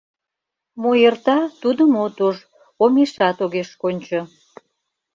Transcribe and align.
Мо 0.81 0.91
эрта— 1.07 1.37
тудым 1.61 1.91
от 2.05 2.17
уж; 2.27 2.35
омешат 2.83 3.37
огеш 3.45 3.69
кончо». 3.81 4.19